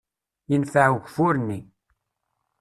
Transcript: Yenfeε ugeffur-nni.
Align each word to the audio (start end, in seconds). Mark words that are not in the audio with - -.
Yenfeε 0.49 0.93
ugeffur-nni. 0.95 1.59